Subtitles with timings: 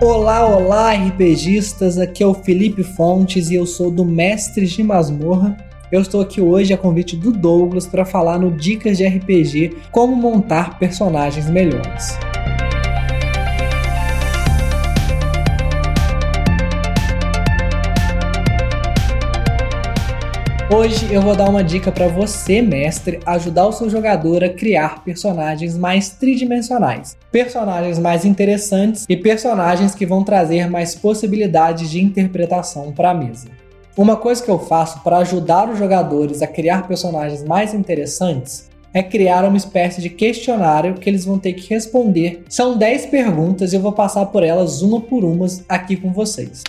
[0.00, 1.98] Olá, olá, RPGistas!
[1.98, 5.56] Aqui é o Felipe Fontes e eu sou do Mestres de Masmorra.
[5.90, 10.14] Eu estou aqui hoje a convite do Douglas para falar no Dicas de RPG como
[10.14, 12.16] montar personagens melhores.
[20.70, 25.02] Hoje eu vou dar uma dica para você, mestre, ajudar o seu jogador a criar
[25.02, 32.92] personagens mais tridimensionais, personagens mais interessantes e personagens que vão trazer mais possibilidades de interpretação
[32.92, 33.48] para a mesa.
[33.96, 39.02] Uma coisa que eu faço para ajudar os jogadores a criar personagens mais interessantes é
[39.02, 42.44] criar uma espécie de questionário que eles vão ter que responder.
[42.46, 46.62] São 10 perguntas e eu vou passar por elas uma por uma aqui com vocês.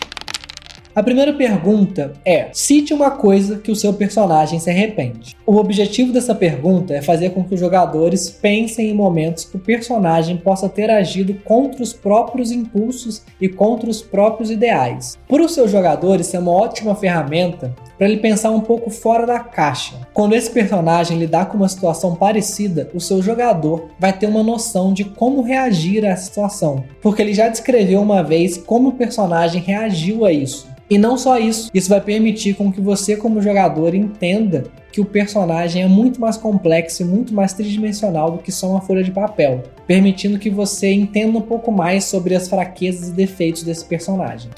[0.99, 5.33] A primeira pergunta é: cite uma coisa que o seu personagem se arrepende.
[5.45, 9.61] O objetivo dessa pergunta é fazer com que os jogadores pensem em momentos que o
[9.61, 15.17] personagem possa ter agido contra os próprios impulsos e contra os próprios ideais.
[15.25, 19.39] Para os seus jogadores, é uma ótima ferramenta para ele pensar um pouco fora da
[19.39, 20.07] caixa.
[20.13, 24.93] Quando esse personagem lidar com uma situação parecida, o seu jogador vai ter uma noção
[24.93, 29.61] de como reagir a essa situação, porque ele já descreveu uma vez como o personagem
[29.61, 30.69] reagiu a isso.
[30.89, 35.05] E não só isso, isso vai permitir com que você como jogador entenda que o
[35.05, 39.11] personagem é muito mais complexo e muito mais tridimensional do que só uma folha de
[39.11, 44.49] papel, permitindo que você entenda um pouco mais sobre as fraquezas e defeitos desse personagem.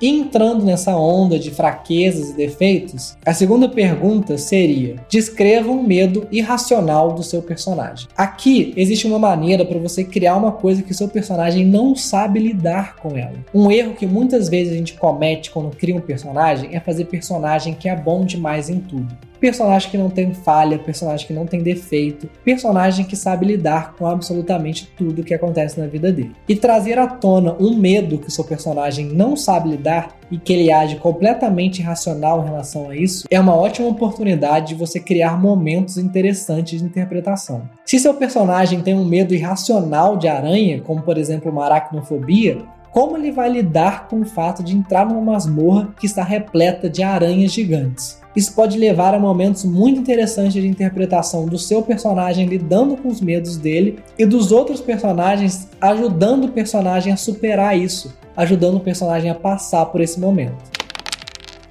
[0.00, 7.12] Entrando nessa onda de fraquezas e defeitos, a segunda pergunta seria: descreva um medo irracional
[7.12, 8.08] do seu personagem.
[8.16, 12.96] Aqui existe uma maneira para você criar uma coisa que seu personagem não sabe lidar
[12.96, 13.34] com ela.
[13.54, 17.74] Um erro que muitas vezes a gente comete quando cria um personagem é fazer personagem
[17.74, 21.62] que é bom demais em tudo personagem que não tem falha, personagem que não tem
[21.62, 26.34] defeito, personagem que sabe lidar com absolutamente tudo que acontece na vida dele.
[26.48, 30.50] E trazer à tona um medo que o seu personagem não sabe lidar e que
[30.50, 35.38] ele age completamente irracional em relação a isso, é uma ótima oportunidade de você criar
[35.38, 37.68] momentos interessantes de interpretação.
[37.84, 42.62] Se seu personagem tem um medo irracional de aranha, como por exemplo uma aracnofobia,
[42.94, 47.02] como ele vai lidar com o fato de entrar numa masmorra que está repleta de
[47.02, 48.22] aranhas gigantes?
[48.36, 53.20] Isso pode levar a momentos muito interessantes de interpretação do seu personagem lidando com os
[53.20, 59.28] medos dele e dos outros personagens ajudando o personagem a superar isso, ajudando o personagem
[59.28, 60.73] a passar por esse momento.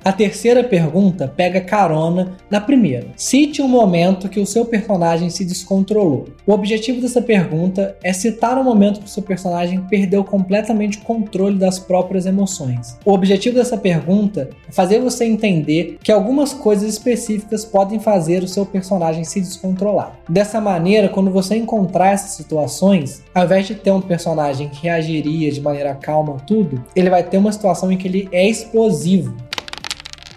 [0.06, 3.08] A terceira pergunta pega carona na primeira.
[3.16, 6.26] Cite um momento que o seu personagem se descontrolou.
[6.46, 11.02] O objetivo dessa pergunta é citar um momento que o seu personagem perdeu completamente o
[11.04, 12.98] controle das próprias emoções.
[13.06, 18.48] O objetivo dessa pergunta é fazer você entender que algumas coisas específicas podem fazer o
[18.48, 20.20] seu personagem se descontrolar.
[20.28, 25.50] Dessa maneira, quando você encontrar essas situações, ao invés de ter um personagem que reagiria
[25.50, 29.34] de maneira calma a tudo, ele vai ter uma situação em que ele é explosivo.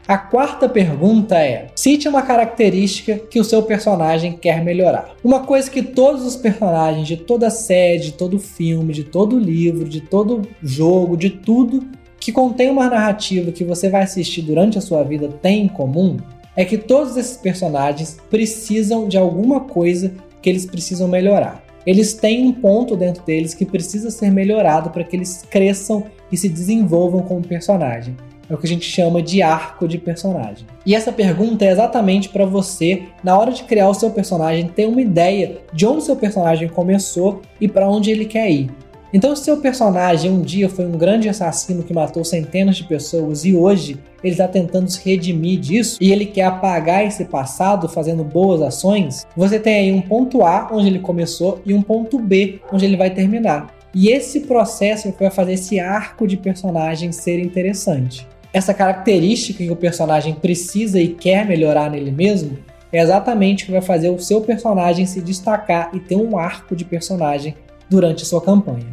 [0.09, 5.17] A quarta pergunta é: cite uma característica que o seu personagem quer melhorar.
[5.25, 9.89] Uma coisa que todos os personagens de toda série, de todo filme, de todo livro,
[9.89, 11.84] de todo jogo, de tudo
[12.21, 16.17] que contém uma narrativa que você vai assistir durante a sua vida tem em comum
[16.56, 21.62] é que todos esses personagens precisam de alguma coisa que eles precisam melhorar.
[21.87, 26.37] Eles têm um ponto dentro deles que precisa ser melhorado para que eles cresçam e
[26.37, 28.17] se desenvolvam como personagem.
[28.49, 30.67] É o que a gente chama de arco de personagem.
[30.84, 34.87] E essa pergunta é exatamente para você, na hora de criar o seu personagem, ter
[34.87, 38.71] uma ideia de onde seu personagem começou e para onde ele quer ir.
[39.12, 43.45] Então, se seu personagem um dia foi um grande assassino que matou centenas de pessoas
[43.45, 48.25] e hoje ele está tentando se redimir disso e ele quer apagar esse passado fazendo
[48.25, 52.61] boas ações, você tem aí um ponto A onde ele começou e um ponto B
[52.73, 53.75] onde ele vai terminar.
[53.95, 59.77] E esse processo vai fazer esse arco de personagem ser interessante essa característica que o
[59.77, 62.56] personagem precisa e quer melhorar nele mesmo
[62.91, 66.75] é exatamente o que vai fazer o seu personagem se destacar e ter um arco
[66.75, 67.55] de personagem
[67.91, 68.87] durante a sua campanha.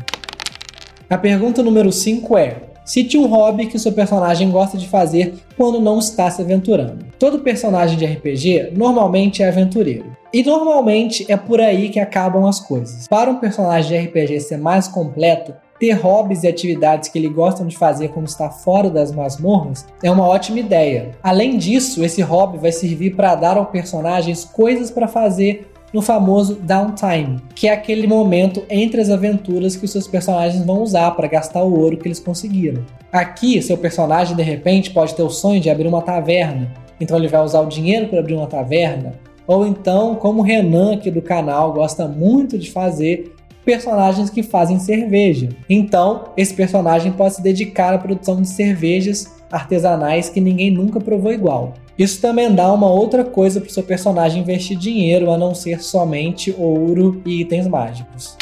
[1.10, 5.36] A pergunta número 5 é: Cite um hobby que o seu personagem gosta de fazer
[5.56, 7.06] quando não está se aventurando.
[7.18, 10.14] Todo personagem de RPG normalmente é aventureiro.
[10.34, 13.08] E normalmente é por aí que acabam as coisas.
[13.08, 17.66] Para um personagem de RPG ser mais completo, ter hobbies e atividades que ele gosta
[17.66, 21.12] de fazer quando está fora das masmorras é uma ótima ideia.
[21.22, 26.56] Além disso, esse hobby vai servir para dar ao personagem coisas para fazer no famoso
[26.56, 31.28] downtime, que é aquele momento entre as aventuras que os seus personagens vão usar para
[31.28, 32.86] gastar o ouro que eles conseguiram.
[33.12, 37.28] Aqui, seu personagem de repente pode ter o sonho de abrir uma taverna, então ele
[37.28, 41.22] vai usar o dinheiro para abrir uma taverna, ou então, como o Renan aqui do
[41.22, 45.50] canal gosta muito de fazer, personagens que fazem cerveja.
[45.70, 51.32] Então, esse personagem pode se dedicar à produção de cervejas artesanais que ninguém nunca provou
[51.32, 51.74] igual.
[51.98, 55.82] Isso também dá uma outra coisa para o seu personagem investir dinheiro, a não ser
[55.84, 58.36] somente ouro e itens mágicos.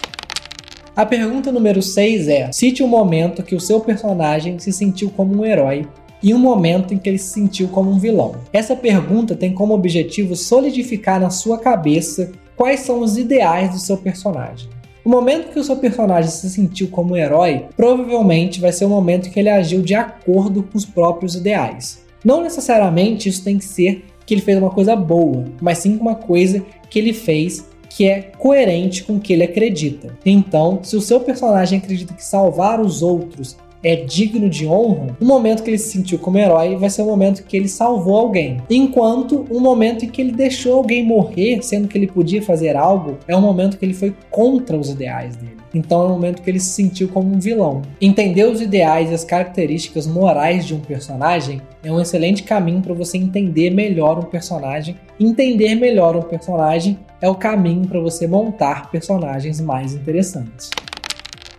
[0.95, 5.41] A pergunta número 6 é: cite um momento que o seu personagem se sentiu como
[5.41, 5.87] um herói
[6.23, 8.35] e um momento em que ele se sentiu como um vilão.
[8.53, 13.97] Essa pergunta tem como objetivo solidificar na sua cabeça quais são os ideais do seu
[13.97, 14.69] personagem.
[15.03, 19.31] O momento que o seu personagem se sentiu como herói provavelmente vai ser o momento
[19.31, 22.03] que ele agiu de acordo com os próprios ideais.
[22.23, 26.13] Não necessariamente isso tem que ser que ele fez uma coisa boa, mas sim uma
[26.13, 30.15] coisa que ele fez que é coerente com o que ele acredita.
[30.25, 35.25] Então, se o seu personagem acredita que salvar os outros é digno de honra, o
[35.25, 38.61] momento que ele se sentiu como herói vai ser o momento que ele salvou alguém.
[38.69, 43.17] Enquanto o momento em que ele deixou alguém morrer, sendo que ele podia fazer algo,
[43.27, 45.61] é o momento que ele foi contra os ideais dele.
[45.73, 47.81] Então é o momento que ele se sentiu como um vilão.
[47.99, 52.93] Entender os ideais e as características morais de um personagem é um excelente caminho para
[52.93, 54.97] você entender melhor um personagem.
[55.19, 60.69] Entender melhor um personagem é o caminho para você montar personagens mais interessantes.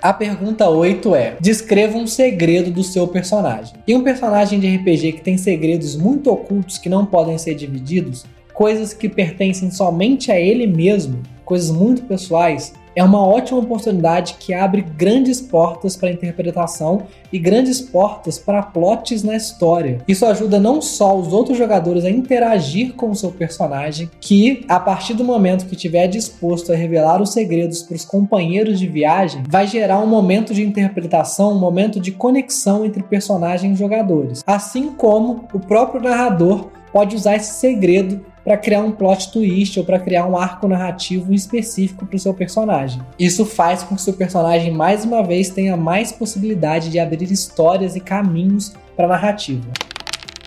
[0.03, 3.75] A pergunta 8 é: descreva um segredo do seu personagem.
[3.87, 8.27] E um personagem de RPG que tem segredos muito ocultos que não podem ser divididos,
[8.53, 14.53] coisas que pertencem somente a ele mesmo, coisas muito pessoais, é uma ótima oportunidade que
[14.53, 17.03] abre grandes portas para interpretação
[17.33, 19.99] e grandes portas para plots na história.
[20.07, 24.79] Isso ajuda não só os outros jogadores a interagir com o seu personagem, que a
[24.79, 29.43] partir do momento que estiver disposto a revelar os segredos para os companheiros de viagem,
[29.49, 34.43] vai gerar um momento de interpretação, um momento de conexão entre personagens e jogadores.
[34.47, 39.85] Assim como o próprio narrador pode usar esse segredo para criar um plot twist ou
[39.85, 43.01] para criar um arco narrativo específico para o seu personagem.
[43.19, 47.97] Isso faz com que seu personagem mais uma vez tenha mais possibilidade de abrir histórias
[47.97, 49.71] e caminhos para a narrativa.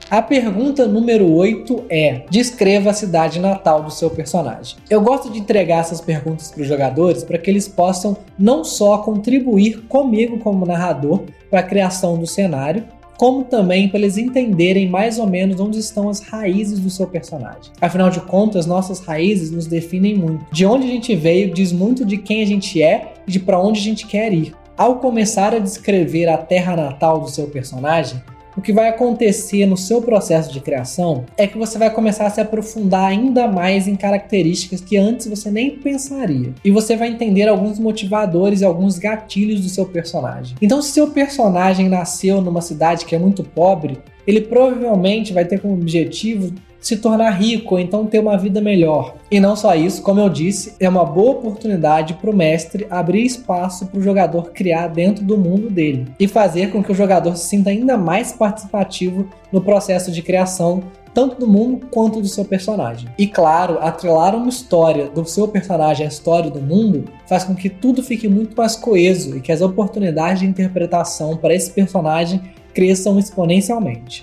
[0.09, 4.77] A pergunta número 8 é: descreva a cidade natal do seu personagem.
[4.88, 9.00] Eu gosto de entregar essas perguntas para os jogadores para que eles possam não só
[9.00, 12.86] contribuir comigo como narrador para a criação do cenário,
[13.17, 17.71] como também para eles entenderem mais ou menos onde estão as raízes do seu personagem.
[17.79, 20.45] Afinal de contas, nossas raízes nos definem muito.
[20.51, 23.59] De onde a gente veio diz muito de quem a gente é e de para
[23.59, 24.53] onde a gente quer ir.
[24.77, 28.21] Ao começar a descrever a terra natal do seu personagem,
[28.57, 32.29] o que vai acontecer no seu processo de criação é que você vai começar a
[32.29, 36.53] se aprofundar ainda mais em características que antes você nem pensaria.
[36.63, 40.55] E você vai entender alguns motivadores e alguns gatilhos do seu personagem.
[40.61, 45.59] Então, se seu personagem nasceu numa cidade que é muito pobre, ele provavelmente vai ter
[45.59, 46.53] como objetivo
[46.85, 49.15] se tornar rico ou então ter uma vida melhor.
[49.31, 53.25] E não só isso, como eu disse, é uma boa oportunidade para o mestre abrir
[53.25, 57.35] espaço para o jogador criar dentro do mundo dele e fazer com que o jogador
[57.37, 62.45] se sinta ainda mais participativo no processo de criação tanto do mundo quanto do seu
[62.45, 63.09] personagem.
[63.17, 67.69] E claro, atrelar uma história do seu personagem à história do mundo faz com que
[67.69, 72.41] tudo fique muito mais coeso e que as oportunidades de interpretação para esse personagem
[72.75, 74.21] cresçam exponencialmente.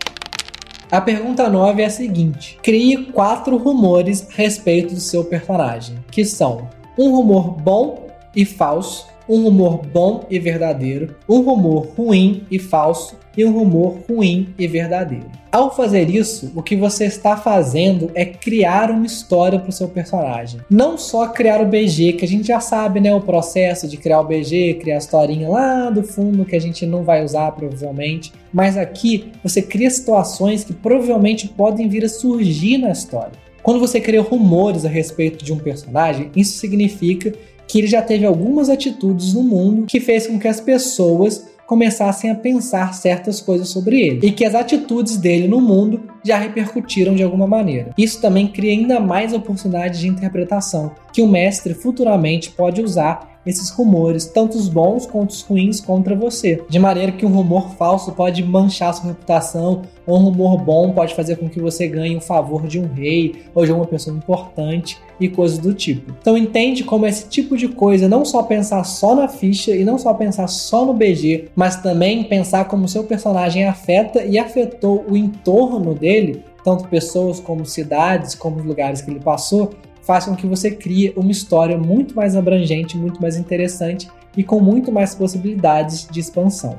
[0.93, 6.23] A pergunta 9 é a seguinte: crie quatro rumores a respeito do seu personagem, que
[6.23, 6.69] são
[6.99, 13.17] um rumor bom e falso, um rumor bom e verdadeiro, um rumor ruim e falso
[13.37, 15.27] e um rumor ruim e verdadeiro.
[15.51, 19.89] Ao fazer isso, o que você está fazendo é criar uma história para o seu
[19.89, 20.61] personagem.
[20.71, 24.21] Não só criar o BG, que a gente já sabe, né, o processo de criar
[24.21, 28.33] o BG, criar a historinha lá do fundo que a gente não vai usar provavelmente,
[28.53, 33.33] mas aqui você cria situações que provavelmente podem vir a surgir na história.
[33.63, 37.33] Quando você cria rumores a respeito de um personagem, isso significa
[37.73, 42.31] que ele já teve algumas atitudes no mundo que fez com que as pessoas começassem
[42.31, 47.15] a pensar certas coisas sobre ele e que as atitudes dele no mundo já repercutiram
[47.15, 47.95] de alguma maneira.
[47.97, 53.71] Isso também cria ainda mais oportunidades de interpretação que o mestre futuramente pode usar esses
[53.71, 56.63] rumores, tanto os bons quanto os ruins, contra você.
[56.69, 61.15] De maneira que um rumor falso pode manchar sua reputação, ou um rumor bom pode
[61.15, 64.99] fazer com que você ganhe o favor de um rei ou de uma pessoa importante
[65.21, 66.13] e coisas do tipo.
[66.21, 69.99] Então entende como esse tipo de coisa não só pensar só na ficha e não
[69.99, 75.17] só pensar só no BG, mas também pensar como seu personagem afeta e afetou o
[75.17, 79.71] entorno dele, tanto pessoas como cidades, como os lugares que ele passou,
[80.03, 84.61] faz com que você crie uma história muito mais abrangente, muito mais interessante e com
[84.61, 86.79] muito mais possibilidades de expansão.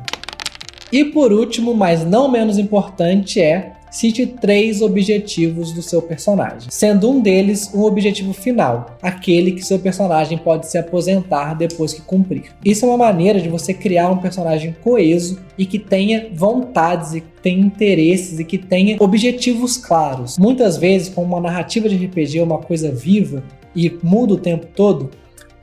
[0.91, 7.11] E por último, mas não menos importante, é cite três objetivos do seu personagem, sendo
[7.11, 12.45] um deles um objetivo final, aquele que seu personagem pode se aposentar depois que cumprir.
[12.65, 17.21] Isso é uma maneira de você criar um personagem coeso e que tenha vontades e
[17.21, 20.39] tenha interesses e que tenha objetivos claros.
[20.39, 23.43] Muitas vezes, como uma narrativa de RPG uma coisa viva
[23.75, 25.11] e muda o tempo todo,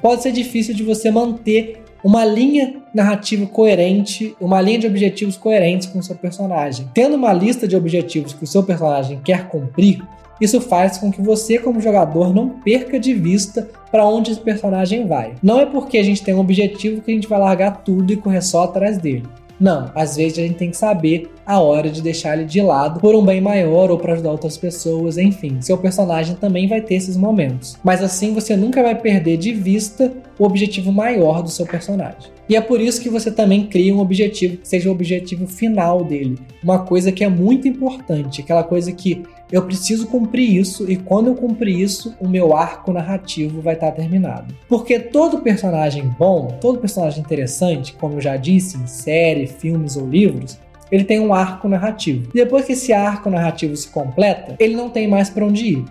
[0.01, 5.87] pode ser difícil de você manter uma linha narrativa coerente, uma linha de objetivos coerentes
[5.87, 6.89] com o seu personagem.
[6.95, 10.03] Tendo uma lista de objetivos que o seu personagem quer cumprir,
[10.41, 15.07] isso faz com que você, como jogador, não perca de vista para onde esse personagem
[15.07, 15.35] vai.
[15.43, 18.17] Não é porque a gente tem um objetivo que a gente vai largar tudo e
[18.17, 19.25] correr só atrás dele.
[19.61, 22.99] Não, às vezes a gente tem que saber a hora de deixar ele de lado
[22.99, 25.61] por um bem maior ou para ajudar outras pessoas, enfim.
[25.61, 27.77] Seu personagem também vai ter esses momentos.
[27.85, 32.31] Mas assim você nunca vai perder de vista o objetivo maior do seu personagem.
[32.49, 36.03] E é por isso que você também cria um objetivo que seja o objetivo final
[36.03, 36.39] dele.
[36.65, 41.27] Uma coisa que é muito importante, aquela coisa que eu preciso cumprir isso e quando
[41.29, 44.55] eu cumprir isso, o meu arco narrativo vai estar terminado.
[44.69, 50.07] Porque todo personagem bom, todo personagem interessante, como eu já disse, em série, filmes ou
[50.07, 50.59] livros,
[50.91, 52.31] ele tem um arco narrativo.
[52.33, 55.85] Depois que esse arco narrativo se completa, ele não tem mais para onde ir.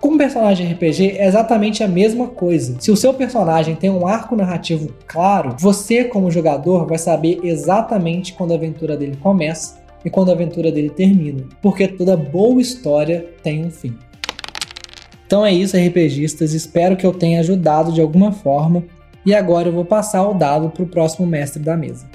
[0.00, 2.76] Com um personagem RPG é exatamente a mesma coisa.
[2.78, 8.34] Se o seu personagem tem um arco narrativo claro, você, como jogador, vai saber exatamente
[8.34, 13.26] quando a aventura dele começa e quando a aventura dele termina, porque toda boa história
[13.42, 13.96] tem um fim.
[15.26, 16.52] Então é isso, RPGistas.
[16.52, 18.84] Espero que eu tenha ajudado de alguma forma.
[19.26, 22.06] E agora eu vou passar o dado para o próximo mestre da mesa.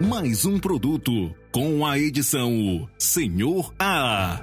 [0.00, 4.40] Mais um produto com a edição Senhor A.